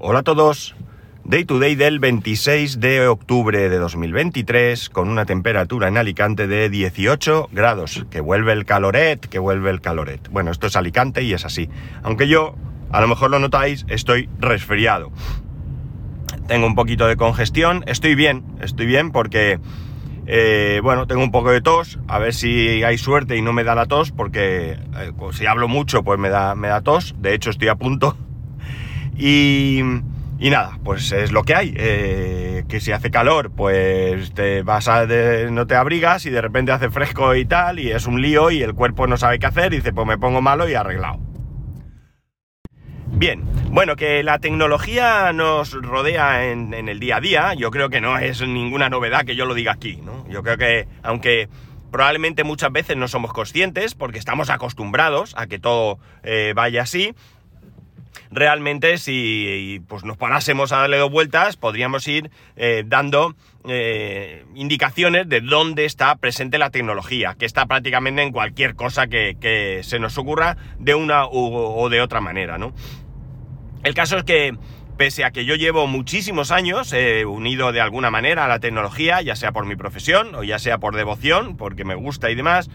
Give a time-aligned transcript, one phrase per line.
[0.00, 0.76] Hola a todos.
[1.24, 6.70] Day to day del 26 de octubre de 2023 con una temperatura en Alicante de
[6.70, 8.06] 18 grados.
[8.08, 10.28] Que vuelve el caloret, que vuelve el caloret.
[10.30, 11.68] Bueno, esto es Alicante y es así.
[12.04, 12.54] Aunque yo,
[12.92, 15.10] a lo mejor lo notáis, estoy resfriado.
[16.46, 17.82] Tengo un poquito de congestión.
[17.88, 19.58] Estoy bien, estoy bien porque,
[20.28, 21.98] eh, bueno, tengo un poco de tos.
[22.06, 25.66] A ver si hay suerte y no me da la tos porque eh, si hablo
[25.66, 27.16] mucho pues me da, me da tos.
[27.18, 28.16] De hecho estoy a punto.
[29.18, 29.80] Y,
[30.38, 31.74] y nada, pues es lo que hay.
[31.76, 35.06] Eh, que si hace calor, pues te vas a
[35.50, 38.62] no te abrigas y de repente hace fresco y tal, y es un lío y
[38.62, 41.18] el cuerpo no sabe qué hacer y dice, pues me pongo malo y arreglado.
[43.10, 47.88] Bien, bueno, que la tecnología nos rodea en, en, el día a día, yo creo
[47.88, 50.28] que no es ninguna novedad que yo lo diga aquí, ¿no?
[50.28, 51.48] Yo creo que, aunque
[51.90, 57.14] probablemente muchas veces no somos conscientes, porque estamos acostumbrados a que todo eh, vaya así,
[58.30, 63.34] realmente si pues nos parásemos a darle dos vueltas, podríamos ir eh, dando
[63.68, 69.80] eh, indicaciones de dónde está presente la tecnología, que está prácticamente en cualquier cosa que,
[69.82, 72.72] se nos ocurra de una u, o de otra manera, ¿no?
[73.84, 74.56] El caso es que,
[74.96, 79.22] pese a que yo llevo muchísimos años eh, unido de alguna manera a la tecnología,
[79.22, 82.68] ya sea por mi profesión o ya sea por devoción, porque me gusta y demás,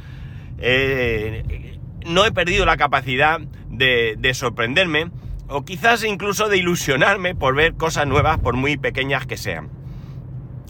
[2.06, 5.12] no he perdido la capacidad de, de sorprenderme
[5.48, 9.70] o quizás incluso de ilusionarme por ver cosas nuevas por muy pequeñas que sean.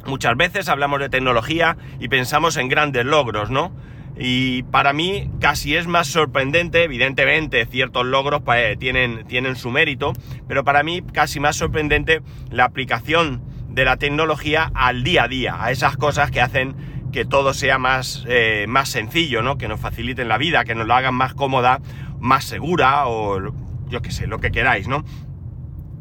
[0.06, 3.72] Muchas veces hablamos de tecnología y pensamos en grandes logros, ¿no?
[4.18, 10.14] Y para mí casi es más sorprendente, evidentemente ciertos logros pues, tienen, tienen su mérito,
[10.48, 15.64] pero para mí casi más sorprendente la aplicación de la tecnología al día a día,
[15.64, 16.76] a esas cosas que hacen
[17.14, 19.58] que todo sea más, eh, más sencillo, ¿no?
[19.58, 21.80] Que nos faciliten la vida, que nos lo hagan más cómoda,
[22.20, 23.54] más segura o
[23.88, 25.06] yo qué sé, lo que queráis, ¿no?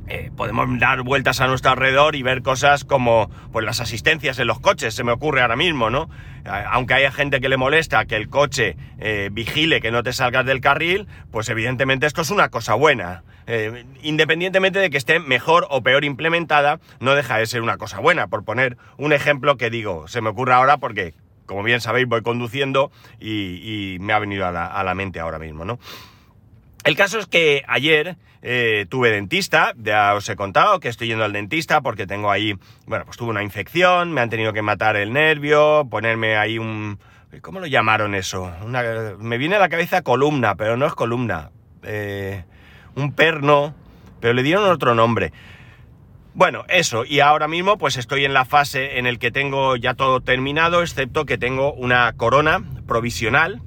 [0.09, 4.47] Eh, podemos dar vueltas a nuestro alrededor y ver cosas como pues las asistencias en
[4.49, 6.09] los coches, se me ocurre ahora mismo, ¿no?
[6.45, 10.45] Aunque haya gente que le molesta que el coche eh, vigile que no te salgas
[10.45, 13.23] del carril, pues evidentemente esto es una cosa buena.
[13.47, 18.01] Eh, independientemente de que esté mejor o peor implementada, no deja de ser una cosa
[18.01, 18.29] buena.
[18.29, 21.15] Por poner un ejemplo que digo, se me ocurre ahora porque,
[21.47, 24.53] como bien sabéis, voy conduciendo y, me ha venido a
[24.85, 25.79] la, mente ahora mismo, ¿no?
[26.85, 31.25] El caso es que ayer eh, tuve dentista, ya os he contado que estoy yendo
[31.25, 34.97] al dentista porque tengo ahí, bueno, pues tuve una infección, me han tenido que matar
[34.97, 36.99] el nervio, ponerme ahí un...
[37.41, 38.53] ¿Cómo lo llamaron eso?
[39.19, 41.51] Me viene a la cabeza columna, pero no es columna.
[41.83, 42.45] Eh,
[42.95, 43.75] un perno,
[44.21, 45.33] pero le dieron otro nombre.
[46.35, 49.95] Bueno, eso, y ahora mismo pues estoy en la fase en el que tengo ya
[49.95, 53.61] todo terminado, excepto que tengo una corona provisional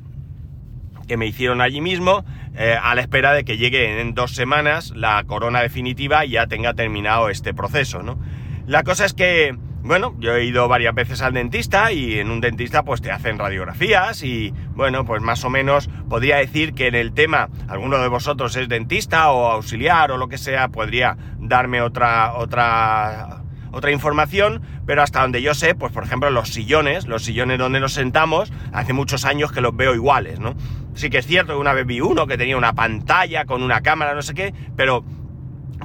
[1.07, 2.25] que me hicieron allí mismo,
[2.55, 6.47] eh, a la espera de que llegue en dos semanas la corona definitiva y ya
[6.47, 8.17] tenga terminado este proceso, ¿no?
[8.65, 12.41] La cosa es que, bueno, yo he ido varias veces al dentista y en un
[12.41, 16.95] dentista pues te hacen radiografías y, bueno, pues más o menos podría decir que en
[16.95, 21.81] el tema, alguno de vosotros es dentista o auxiliar o lo que sea, podría darme
[21.81, 27.23] otra, otra otra información, pero hasta donde yo sé, pues por ejemplo los sillones, los
[27.23, 30.55] sillones donde nos sentamos, hace muchos años que los veo iguales, ¿no?
[30.93, 33.81] Sí que es cierto que una vez vi uno que tenía una pantalla con una
[33.81, 35.03] cámara, no sé qué, pero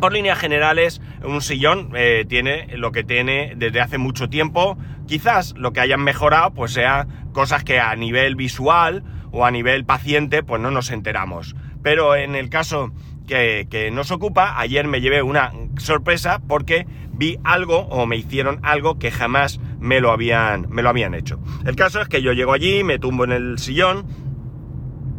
[0.00, 4.78] por líneas generales, un sillón eh, tiene lo que tiene desde hace mucho tiempo.
[5.06, 9.84] Quizás lo que hayan mejorado, pues sea cosas que a nivel visual o a nivel
[9.84, 11.54] paciente, pues no nos enteramos.
[11.82, 12.92] Pero en el caso
[13.26, 18.60] que, que nos ocupa, ayer me llevé una sorpresa porque vi algo o me hicieron
[18.62, 21.38] algo que jamás me lo habían, me lo habían hecho.
[21.64, 24.06] El caso es que yo llego allí, me tumbo en el sillón,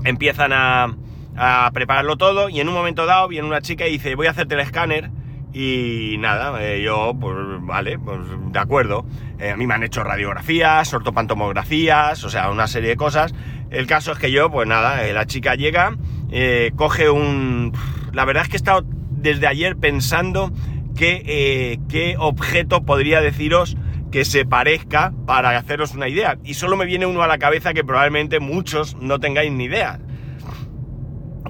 [0.04, 0.96] empiezan a,
[1.36, 4.32] a prepararlo todo y en un momento dado viene una chica y dice voy a
[4.32, 5.10] hacerte el escáner
[5.54, 8.20] y nada, eh, yo pues vale, pues
[8.52, 9.06] de acuerdo.
[9.40, 13.34] Eh, a mí me han hecho radiografías, ortopantomografías, o sea, una serie de cosas.
[13.70, 15.96] El caso es que yo, pues nada, eh, la chica llega,
[16.76, 17.74] coge un...
[18.14, 18.86] La verdad es que he estado
[19.22, 20.52] desde ayer pensando
[20.96, 23.78] qué, eh, qué objeto podría deciros
[24.12, 26.38] que se parezca para haceros una idea.
[26.44, 30.00] Y solo me viene uno a la cabeza que probablemente muchos no tengáis ni idea.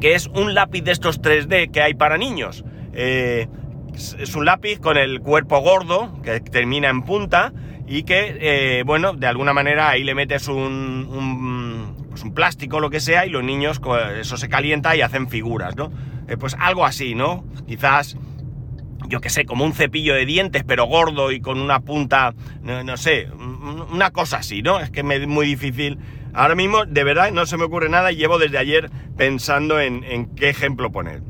[0.01, 2.65] Que es un lápiz de estos 3D que hay para niños.
[2.93, 3.47] Eh,
[3.93, 7.53] es un lápiz con el cuerpo gordo, que termina en punta,
[7.87, 12.79] y que, eh, bueno, de alguna manera ahí le metes un, un, pues un plástico
[12.79, 13.79] lo que sea, y los niños,
[14.19, 15.91] eso se calienta y hacen figuras, ¿no?
[16.27, 17.43] Eh, pues algo así, ¿no?
[17.67, 18.17] Quizás
[19.07, 22.83] yo que sé, como un cepillo de dientes, pero gordo y con una punta, no,
[22.83, 23.27] no sé,
[23.91, 24.79] una cosa así, ¿no?
[24.79, 25.99] Es que es muy difícil.
[26.33, 30.33] Ahora mismo, de verdad, no se me ocurre nada y llevo desde ayer pensando en,
[30.35, 31.21] qué ejemplo poner.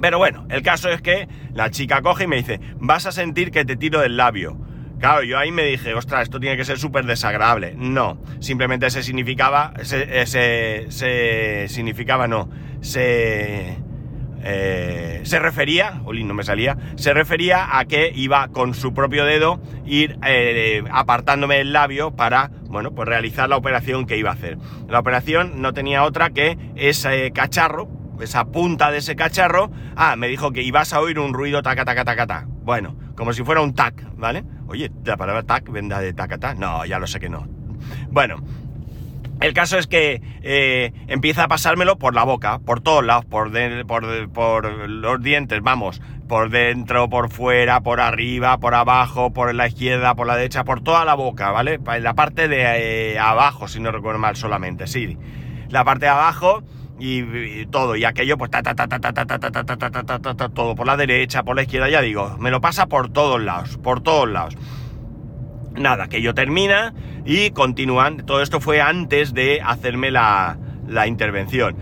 [0.00, 3.50] Pero bueno, el caso es que la chica coge y me dice, vas a sentir
[3.50, 4.58] que te tiro del labio.
[5.00, 7.74] Claro, yo ahí me dije, ostras, esto tiene que ser súper desagradable.
[7.76, 12.50] No, simplemente se significaba, se, se, se significaba, no,
[12.80, 13.78] se,
[14.42, 19.24] eh, se refería, Olin, no me salía, se refería a que iba con su propio
[19.24, 24.34] dedo ir eh, apartándome el labio para, bueno, pues realizar la operación que iba a
[24.34, 24.58] hacer.
[24.88, 27.88] La operación no tenía otra que ese cacharro,
[28.20, 31.84] esa punta de ese cacharro, ah, me dijo que ibas a oír un ruido taca,
[31.84, 32.46] taca, taca, taca.
[32.48, 34.44] Bueno, como si fuera un tac, ¿vale?
[34.66, 36.54] Oye, la palabra tac venda de taca, taca.
[36.54, 37.46] No, ya lo sé que no.
[38.10, 38.42] Bueno,
[39.40, 43.50] el caso es que eh, empieza a pasármelo por la boca, por todos lados, por,
[43.50, 50.26] los dientes, vamos, por dentro, por fuera, por arriba, por abajo, por la izquierda, por
[50.26, 51.78] la derecha, por toda la boca, ¿vale?
[52.00, 55.16] La parte de eh, abajo, si no recuerdo mal solamente, sí.
[55.68, 56.64] La parte de abajo
[56.98, 60.02] y, todo, y aquello pues ta ta ta ta ta ta ta ta ta ta
[60.02, 62.86] ta ta ta todo por la derecha, por la izquierda, ya digo, me lo pasa
[62.86, 64.56] por todos lados, por todos lados.
[65.78, 66.92] Nada, que yo termina
[67.24, 70.58] y continúan, todo esto fue antes de hacerme la,
[70.88, 71.76] la intervención.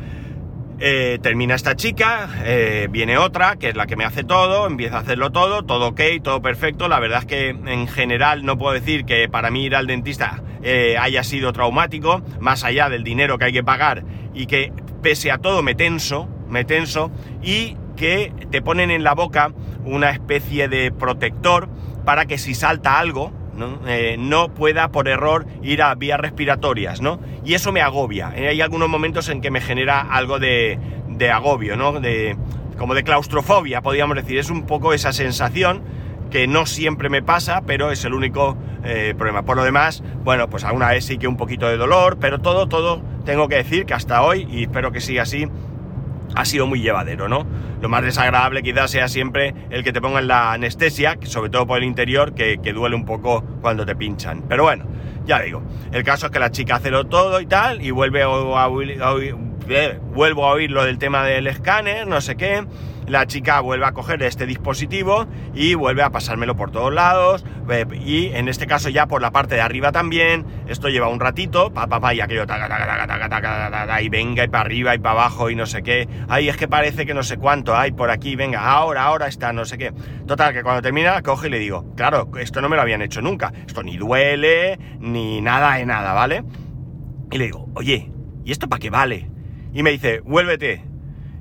[0.78, 4.98] Eh, termina esta chica, eh, viene otra, que es la que me hace todo, empieza
[4.98, 6.88] a hacerlo todo, todo ok, todo perfecto.
[6.88, 10.42] La verdad es que en general no puedo decir que para mí ir al dentista
[10.62, 14.04] eh, haya sido traumático, más allá del dinero que hay que pagar
[14.34, 14.70] y que
[15.02, 17.10] pese a todo me tenso, me tenso
[17.42, 19.52] y que te ponen en la boca
[19.86, 21.70] una especie de protector
[22.04, 23.80] para que si salta algo, ¿no?
[23.86, 27.20] Eh, no pueda por error ir a vías respiratorias, ¿no?
[27.44, 28.32] Y eso me agobia.
[28.36, 32.00] Eh, hay algunos momentos en que me genera algo de, de agobio, ¿no?
[32.00, 32.36] De,
[32.78, 34.38] como de claustrofobia, podríamos decir.
[34.38, 35.82] Es un poco esa sensación
[36.30, 39.44] que no siempre me pasa, pero es el único eh, problema.
[39.44, 42.68] Por lo demás, bueno, pues alguna vez sí que un poquito de dolor, pero todo,
[42.68, 45.46] todo, tengo que decir que hasta hoy, y espero que siga así,
[46.34, 47.46] ha sido muy llevadero, ¿no?
[47.80, 51.78] Lo más desagradable quizás sea siempre el que te pongan la anestesia, sobre todo por
[51.78, 54.44] el interior, que, duele un poco cuando te pinchan.
[54.48, 54.86] Pero bueno,
[55.26, 55.62] ya digo,
[55.92, 58.28] el caso es que la chica hace todo y tal, y vuelve a,
[59.68, 62.64] eh, vuelvo a oír lo del tema del escáner, no sé qué
[63.06, 67.84] la chica vuelve a coger este dispositivo y vuelve a pasármelo por todos lados eh,
[68.04, 70.44] y en este caso ya por la parte de arriba también.
[70.66, 74.48] Esto lleva un ratito pa pa pa y aquello taca taca taca y venga y
[74.48, 76.08] para arriba y para abajo y no sé qué.
[76.28, 79.52] Ay es que parece que no sé cuánto hay por aquí venga ahora ahora está
[79.52, 79.92] no sé qué.
[80.26, 83.22] Total que cuando termina coge y le digo claro esto no me lo habían hecho
[83.22, 83.52] nunca.
[83.66, 86.44] Esto ni duele ni nada de nada vale
[87.30, 88.10] y le digo oye
[88.44, 89.30] y esto para qué vale
[89.72, 90.95] y me dice vuélvete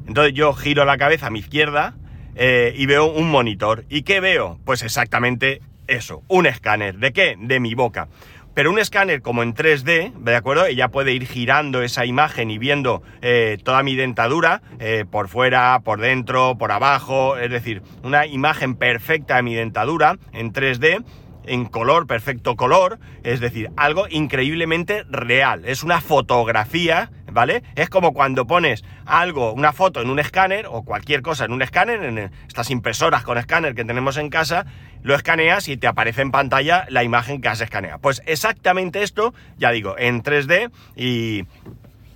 [0.07, 1.95] entonces yo giro la cabeza a mi izquierda
[2.35, 3.85] eh, y veo un monitor.
[3.89, 4.59] ¿Y qué veo?
[4.65, 6.97] Pues exactamente eso, un escáner.
[6.97, 7.35] ¿De qué?
[7.39, 8.07] De mi boca.
[8.53, 10.65] Pero un escáner como en 3D, ¿de acuerdo?
[10.65, 15.81] Ella puede ir girando esa imagen y viendo eh, toda mi dentadura, eh, por fuera,
[15.83, 21.03] por dentro, por abajo, es decir, una imagen perfecta de mi dentadura en 3D
[21.47, 25.65] en color, perfecto color, es decir, algo increíblemente real.
[25.65, 27.61] Es una fotografía, ¿vale?
[27.75, 31.61] Es como cuando pones algo, una foto en un escáner o cualquier cosa en un
[31.61, 34.65] escáner, en estas impresoras con escáner que tenemos en casa,
[35.03, 37.99] lo escaneas y te aparece en pantalla la imagen que has escaneado.
[37.99, 41.43] Pues exactamente esto, ya digo, en 3D y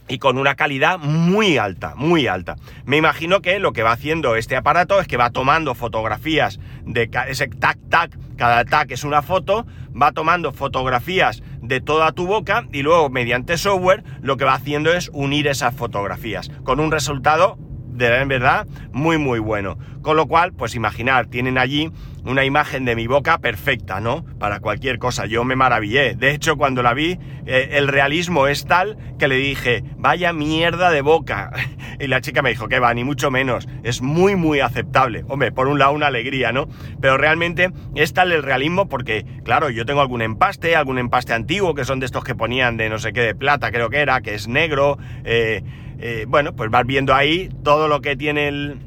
[0.10, 2.56] y con una calidad muy alta, muy alta.
[2.86, 7.10] Me imagino que lo que va haciendo este aparato es que va tomando fotografías de
[7.28, 9.66] ese tac tac, cada tac es una foto,
[10.00, 14.92] va tomando fotografías de toda tu boca y luego mediante software lo que va haciendo
[14.92, 17.58] es unir esas fotografías con un resultado
[18.00, 19.78] de verdad muy muy bueno.
[20.02, 21.92] Con lo cual, pues imaginar, tienen allí
[22.26, 24.24] una imagen de mi boca perfecta, ¿no?
[24.40, 25.26] Para cualquier cosa.
[25.26, 26.16] Yo me maravillé.
[26.16, 30.92] De hecho, cuando la vi, eh, el realismo es tal que le dije, vaya mierda
[30.92, 31.52] de boca.
[32.00, 33.68] y la chica me dijo, que va, ni mucho menos.
[33.84, 35.24] Es muy, muy aceptable.
[35.28, 36.68] Hombre, por un lado una alegría, ¿no?
[37.02, 41.74] Pero realmente es tal el realismo porque, claro, yo tengo algún empaste, algún empaste antiguo,
[41.74, 44.22] que son de estos que ponían de no sé qué, de plata creo que era,
[44.22, 44.98] que es negro.
[45.24, 45.64] Eh,
[46.00, 48.80] eh, bueno, pues vas viendo ahí todo lo que tiene el,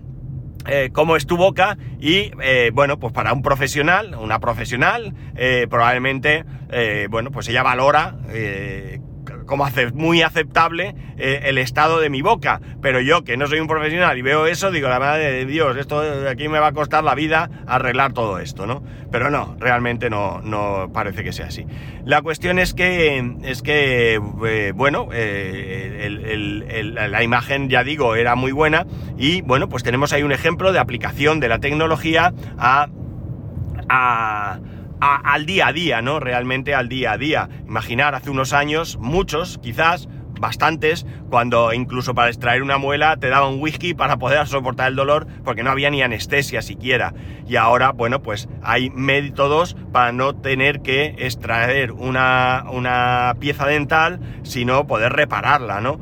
[0.67, 5.15] eh, cómo es tu boca y eh, bueno, pues para un profesional, una profesional,
[5.69, 6.45] probablemente,
[7.11, 8.17] bueno, pues ella valora
[9.47, 12.61] como hace muy aceptable eh, el estado de mi boca.
[12.81, 15.77] Pero yo, que no soy un profesional y veo eso, digo, la madre de Dios,
[15.77, 18.83] esto aquí me va a costar la vida arreglar todo esto, ¿no?
[19.11, 21.67] Pero no, realmente no, no parece que sea así.
[22.05, 26.09] La cuestión es que, es que eh, bueno, eh,
[27.09, 30.79] la imagen, ya digo, era muy buena y, bueno, pues tenemos ahí un ejemplo de
[30.79, 32.89] aplicación de la tecnología a,
[33.89, 34.59] a
[35.03, 36.21] al día a día, ¿no?
[36.21, 37.49] Realmente al día a día.
[37.67, 40.09] Imaginar hace unos años, muchos, quizás,
[40.41, 45.27] bastantes, cuando incluso para extraer una muela te daban whisky para poder soportar el dolor
[45.45, 47.15] porque no había ni anestesia siquiera.
[47.49, 54.21] Y ahora, bueno, pues hay métodos para no tener que extraer una, una pieza dental,
[54.43, 55.99] sino poder repararla, ¿no?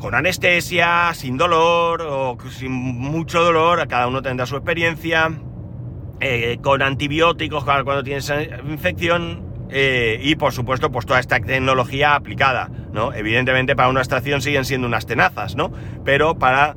[0.00, 5.30] Con anestesia, sin dolor o sin mucho dolor, cada uno tendrá su experiencia,
[6.22, 8.32] eh, con antibióticos cuando tienes
[8.68, 13.14] infección, eh, y por supuesto pues toda esta tecnología aplicada, ¿no?
[13.14, 15.72] Evidentemente para una extracción siguen siendo unas tenazas, ¿no?
[16.04, 16.74] Pero para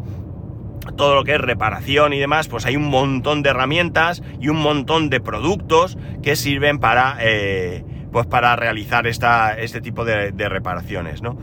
[0.96, 4.58] todo lo que es reparación y demás, pues hay un montón de herramientas y un
[4.58, 7.84] montón de productos que sirven para, eh,
[8.14, 11.38] pues para realizar esta, este tipo de, reparaciones, ¿no?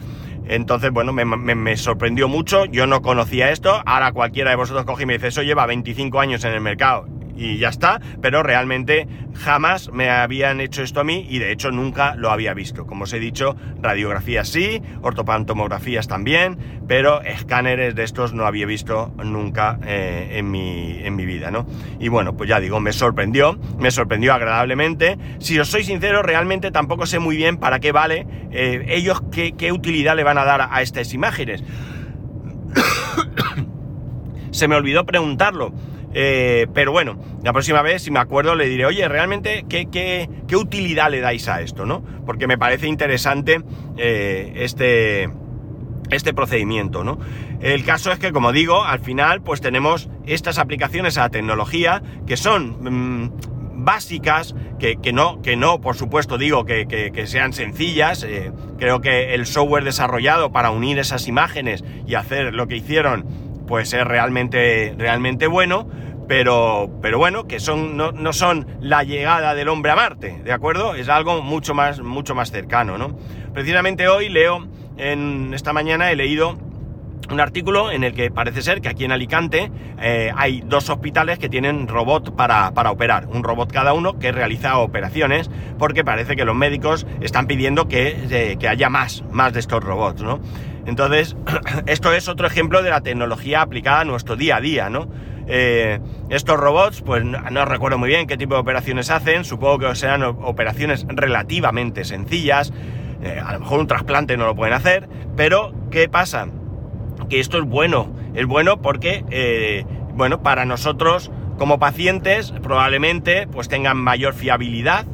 [0.49, 5.03] Entonces, bueno, me, me, sorprendió mucho, yo no conocía esto, ahora cualquiera de vosotros coge
[5.03, 9.07] y me dice, eso lleva 25 años en el mercado y ya está, pero realmente
[9.35, 12.87] jamás me habían hecho esto a mí y de hecho nunca lo había visto.
[12.87, 19.13] Como os he dicho, radiografías sí, ortopantomografías también, pero escáneres de estos no había visto
[19.23, 21.67] nunca eh, en, mi, en mi vida, ¿no?
[21.99, 25.19] Y bueno, pues ya digo, me sorprendió, me sorprendió agradablemente.
[25.39, 29.53] Si os soy sincero, realmente tampoco sé muy bien para qué vale, eh, ellos qué,
[29.53, 31.65] qué utilidad le van a dar a estas imágenes.
[34.51, 35.73] Se me olvidó preguntarlo
[36.15, 41.11] eh, pero bueno, la próxima vez, si me acuerdo, le diré, oye, realmente, ¿qué, utilidad
[41.11, 42.03] le dais a esto, no?
[42.27, 43.63] Porque me parece interesante
[43.97, 45.31] eh, este,
[46.11, 47.19] este procedimiento, ¿no?
[47.61, 52.03] El caso es que, como digo, al final, pues tenemos estas aplicaciones a la tecnología
[52.27, 53.31] que son mm,
[53.85, 58.25] básicas, que, no, que no, por supuesto, digo que, que, sean sencillas.
[58.25, 63.25] Eh, creo que el software desarrollado para unir esas imágenes y hacer lo que hicieron,
[63.67, 65.87] pues es realmente, realmente bueno
[66.29, 70.95] pero, pero bueno, que son, no, son la llegada del hombre a Marte, ¿de acuerdo?
[70.95, 73.17] Es algo mucho más, mucho más cercano, ¿no?
[73.53, 74.67] Precisamente hoy leo,
[74.97, 76.57] en esta mañana he leído
[77.31, 81.39] un artículo en el que parece ser que aquí en Alicante eh, hay dos hospitales
[81.39, 86.45] que tienen robot para, operar, un robot cada uno que realiza operaciones, porque parece que
[86.45, 90.41] los médicos están pidiendo que, eh, que haya más, más de estos robots, ¿no?
[90.87, 91.37] Entonces,
[91.87, 95.09] esto es otro ejemplo de la tecnología aplicada a nuestro día a día, ¿no?
[95.47, 95.99] Eh,
[96.31, 100.23] estos robots, pues no, recuerdo muy bien qué tipo de operaciones hacen, supongo que serán
[100.23, 102.73] operaciones relativamente sencillas,
[103.23, 106.49] eh, a lo mejor un trasplante no lo pueden hacer, pero ¿qué pasa?
[107.29, 109.85] Que esto es bueno, es bueno porque, eh,
[110.15, 115.07] bueno, para nosotros como pacientes probablemente pues tengan mayor fiabilidad,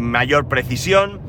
[0.00, 1.20] mayor precisión,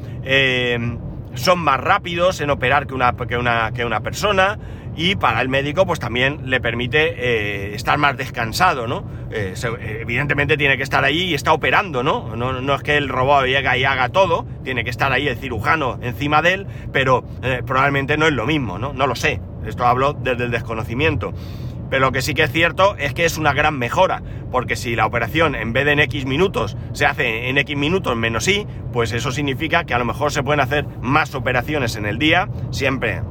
[1.38, 4.58] son más rápidos en operar que una, que una, que una persona,
[4.98, 9.06] y para el médico pues también le permite eh, estar más descansado, ¿no?
[9.32, 9.54] Eh,
[10.02, 12.36] evidentemente tiene que estar ahí y está operando, ¿no?
[12.36, 12.76] ¿no?
[12.76, 16.42] es que el robot llegue y haga todo, tiene que estar ahí el cirujano encima
[16.42, 18.94] de él, pero eh, probablemente no es lo mismo, ¿no?
[18.94, 21.34] No lo sé, esto hablo desde el desconocimiento.
[21.90, 24.96] Pero lo que sí que es cierto es que es una gran mejora, porque si
[24.96, 28.68] la operación en vez de en X minutos se hace en X minutos menos Y,
[28.94, 32.50] pues eso significa que a lo mejor se pueden hacer más operaciones en el día,
[32.72, 33.22] siempre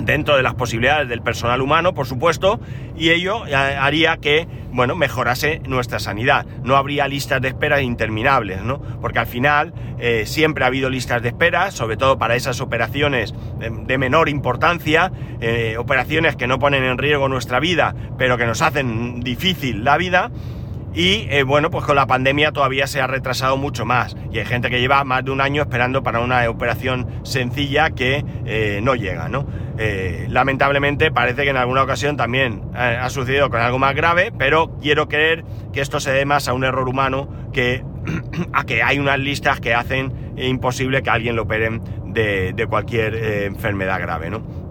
[0.00, 2.60] dentro de las posibilidades del personal humano, por supuesto,
[2.96, 6.46] y ello eh, haría que, bueno, mejorase nuestra sanidad.
[6.62, 8.80] No habría listas de espera interminables, ¿no?
[9.00, 13.34] Porque al final eh, siempre ha habido listas de espera, sobre todo para esas operaciones
[13.58, 18.62] de, menor importancia, eh, operaciones que no ponen en riesgo nuestra vida, pero que nos
[18.62, 20.30] hacen difícil la vida.
[20.94, 24.16] Y bueno, pues con la pandemia todavía se ha retrasado mucho más.
[24.30, 28.24] Y hay gente que lleva más de un año esperando para una operación sencilla que
[28.82, 29.46] no llega, ¿no?
[29.78, 34.32] Eh, lamentablemente parece que en alguna ocasión también eh, ha sucedido con algo más grave,
[34.36, 37.82] pero quiero creer que esto se dé más a un error humano que
[38.52, 43.44] a que hay unas listas que hacen imposible que alguien lo operen de, cualquier eh,
[43.46, 44.61] enfermedad grave, ¿no?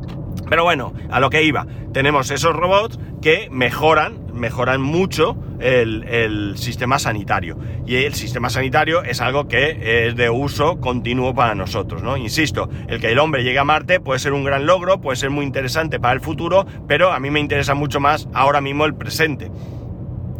[0.51, 6.99] Pero bueno, a lo que iba, tenemos esos robots que mejoran, mejoran mucho el, sistema
[6.99, 7.57] sanitario.
[7.87, 12.17] Y el sistema sanitario es algo que es de uso continuo para nosotros, ¿no?
[12.17, 15.29] Insisto, el que el hombre llegue a Marte puede ser un gran logro, puede ser
[15.29, 18.93] muy interesante para el futuro, pero a mí me interesa mucho más ahora mismo el
[18.93, 19.49] presente.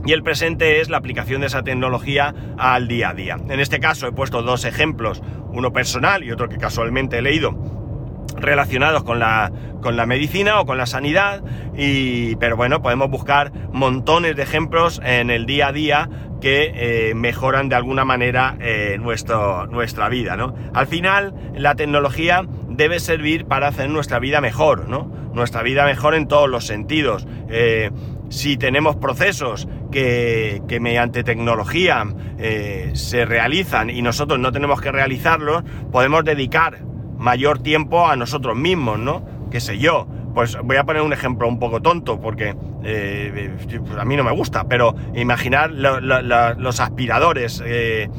[0.05, 3.37] Y el presente es la aplicación de esa tecnología al día a día.
[3.47, 7.79] En este caso he puesto dos ejemplos, uno personal y otro que casualmente he leído
[8.35, 11.43] relacionados con la, con la medicina o con la sanidad,
[11.75, 16.09] y, pero bueno, podemos buscar montones de ejemplos en el día a día
[16.41, 16.71] que
[17.09, 20.55] eh, mejoran de alguna manera eh, nuestro, nuestra vida, ¿no?
[20.73, 25.11] Al final, la tecnología debe servir para hacer nuestra vida mejor, ¿no?
[25.33, 27.27] Nuestra vida mejor en todos los sentidos.
[27.49, 27.91] Eh,
[28.29, 32.05] si tenemos procesos que, que mediante tecnología
[32.93, 36.79] se realizan y nosotros no tenemos que realizarlos, podemos dedicar
[37.21, 39.23] mayor tiempo a nosotros mismos, ¿no?
[39.49, 40.07] Qué sé yo.
[40.33, 43.55] Pues voy a poner un ejemplo un poco tonto porque eh,
[43.97, 48.09] a mí no me gusta, pero imaginar los aspiradores eh,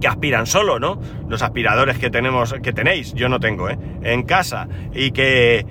[0.00, 1.00] que aspiran solo, ¿no?
[1.28, 3.78] Los aspiradores que tenemos, que tenéis, yo no tengo, ¿eh?
[4.02, 5.64] En casa y que,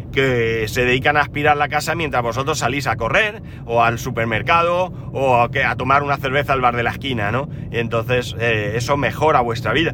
[0.67, 5.35] se dedican a aspirar la casa mientras vosotros salís a correr o al supermercado o
[5.35, 7.47] a, a tomar una cerveza al bar de la esquina, ¿no?
[7.71, 9.93] Y entonces eh, eso mejora vuestra vida.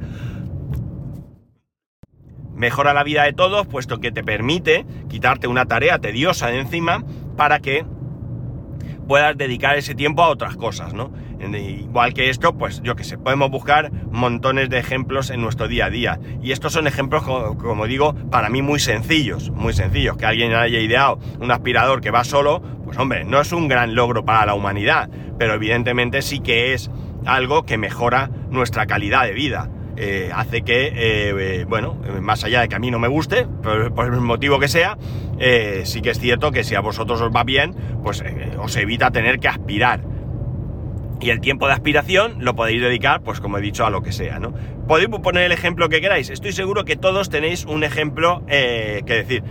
[2.60, 7.06] Mejora la vida de todos, puesto que te permite quitarte una tarea tediosa de encima
[7.38, 7.86] para que
[9.08, 11.10] puedas dedicar ese tiempo a otras cosas, ¿no?
[11.40, 15.86] Igual que esto, pues yo que sé, podemos buscar montones de ejemplos en nuestro día
[15.86, 16.20] a día.
[16.44, 20.18] Y estos son ejemplos, como digo, para mí muy sencillos, muy sencillos.
[20.18, 23.96] Que alguien haya ideado un aspirador que va solo, pues hombre, no es un gran
[23.96, 26.92] logro para la humanidad, pero evidentemente sí que es
[27.26, 29.70] algo que mejora nuestra calidad de vida.
[30.02, 30.94] Eh, hace que, eh,
[31.38, 34.58] eh, bueno, más allá de que a mí no me guste, por, por el motivo
[34.58, 34.98] que sea,
[35.84, 38.24] sí que es cierto que si a vosotros os va bien, pues
[38.58, 40.02] os evita tener que aspirar.
[41.20, 44.14] Y el tiempo de aspiración lo podéis dedicar, pues como he dicho, a lo que
[44.14, 44.54] sea, ¿no?
[44.88, 46.30] Podéis poner el ejemplo que queráis.
[46.30, 49.44] Estoy seguro que todos tenéis un ejemplo que decir.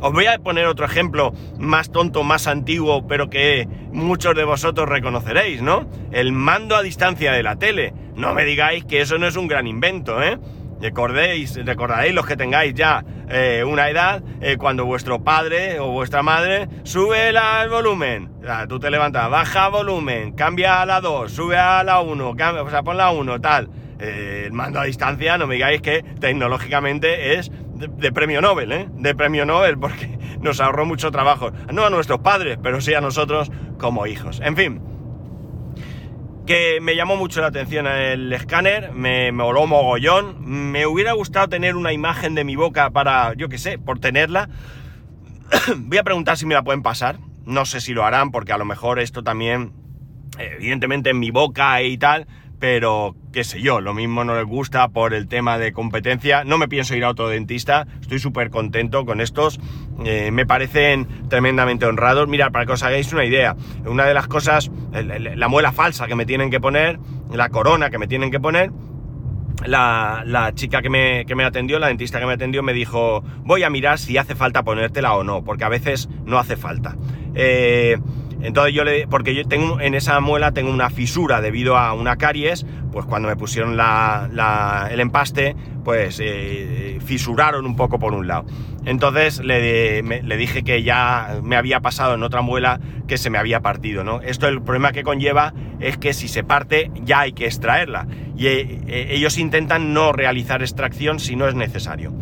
[0.00, 4.88] Os voy a poner otro ejemplo más tonto, más antiguo, pero que muchos de vosotros
[4.88, 5.86] reconoceréis, ¿no?
[6.10, 7.94] El mando a distancia de la tele.
[8.14, 10.38] No me digáis que eso no es un gran invento, ¿eh?
[10.80, 16.24] Recordéis, recordaréis los que tengáis ya eh, una edad, eh, cuando vuestro padre o vuestra
[16.24, 17.38] madre sube el
[17.70, 18.30] volumen.
[18.68, 22.82] Tú te levantas, baja volumen, cambia a la 2, sube a la 1, o sea,
[22.82, 23.70] pon la 1, tal.
[24.00, 28.88] Eh, el mando a distancia, no me digáis que tecnológicamente es de, premio Nobel, ¿eh?
[28.90, 31.52] De premio Nobel, porque nos ahorró mucho trabajo.
[31.72, 34.40] No a nuestros padres, pero sí a nosotros como hijos.
[34.44, 34.82] En fin,
[36.80, 40.36] me llamó mucho la atención el escáner, me, me voló mogollón.
[40.44, 44.48] Me hubiera gustado tener una imagen de mi boca para, yo qué sé, por tenerla.
[45.76, 47.18] Voy a preguntar si me la pueden pasar.
[47.44, 49.72] No sé si lo harán, porque a lo mejor esto también,
[50.38, 52.26] evidentemente en mi boca y tal,
[52.58, 56.44] pero qué sé yo, lo mismo no les gusta por el tema de competencia.
[56.44, 59.58] No me pienso ir a otro dentista, estoy súper contento con estos,
[60.04, 62.28] eh, me parecen tremendamente honrados.
[62.28, 66.14] Mira, para que os hagáis una idea, una de las cosas, la muela falsa que
[66.14, 66.98] me tienen que poner,
[67.32, 68.70] la corona que me tienen que poner,
[69.66, 73.62] la, chica que me, que me, atendió, la dentista que me atendió, me dijo, voy
[73.62, 76.96] a mirar si hace falta ponértela o no, porque a veces no hace falta.
[77.34, 77.96] Eh,
[78.42, 82.16] entonces yo le, porque yo tengo en esa muela tengo una fisura debido a una
[82.16, 88.26] caries, pues cuando me pusieron la, el empaste, pues eh, fisuraron un poco por un
[88.26, 88.44] lado.
[88.84, 93.38] Entonces le, le, dije que ya me había pasado en otra muela que se me
[93.38, 94.20] había partido, ¿no?
[94.20, 98.46] Esto el problema que conlleva es que si se parte ya hay que extraerla y
[98.48, 102.12] eh, ellos intentan no realizar extracción si no es necesario.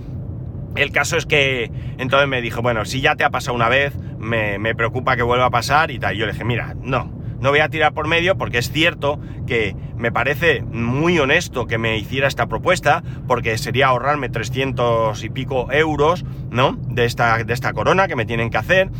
[0.77, 3.93] El caso es que entonces me dijo, bueno, si ya te ha pasado una vez,
[4.21, 6.17] me, preocupa que vuelva a pasar y tal.
[6.17, 9.75] Yo le dije, mira, no, no voy a tirar por medio porque es cierto que
[9.97, 15.73] me parece muy honesto que me hiciera esta propuesta porque sería ahorrarme 300 y pico
[15.73, 16.79] euros, ¿no?
[16.89, 18.91] De esta, de esta corona que me tienen que hacer.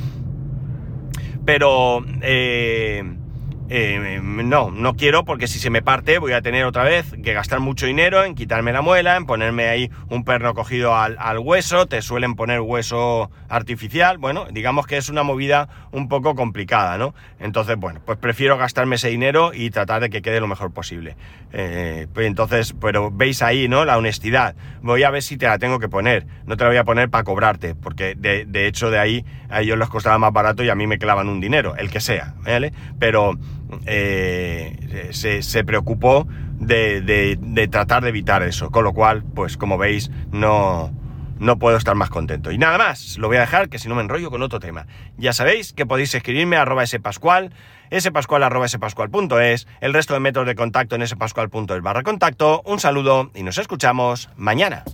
[1.45, 2.05] Pero...
[2.23, 3.20] Eh,
[3.73, 7.33] eh, no, no quiero porque si se me parte voy a tener otra vez que
[7.33, 11.87] gastar mucho dinero en quitarme la muela, en ponerme ahí un perno cogido al, hueso,
[11.87, 17.15] te suelen poner hueso artificial, bueno, digamos que es una movida un poco complicada, ¿no?
[17.39, 21.17] Entonces, bueno, pues prefiero gastarme ese dinero y tratar de que quede lo mejor posible.
[21.53, 23.85] Eh, pues entonces, pero veis ahí, ¿no?
[23.85, 24.57] La honestidad.
[24.83, 26.27] Voy a ver si te la tengo que poner.
[26.45, 29.61] No te la voy a poner para cobrarte, porque de, de hecho de ahí a
[29.61, 32.35] ellos les costaba más barato y a mí me clavan un dinero, el que sea,
[32.45, 32.73] ¿vale?
[32.99, 33.39] Pero
[33.87, 36.27] eh, se, preocupó
[36.59, 38.71] de, tratar de evitar eso.
[38.71, 40.93] Con lo cual, pues como veis, no,
[41.39, 42.53] no puedo estar más contento.
[42.53, 44.87] Y nada más, lo voy a dejar, que si no me enrollo con otro tema.
[45.17, 47.53] Ya sabéis que podéis escribirme a arroba spascual,
[47.99, 52.63] spascual arroba spascual.es, el resto de métodos de contacto en spascual.es barra contacto.
[52.65, 54.85] Un saludo y nos escuchamos mañana.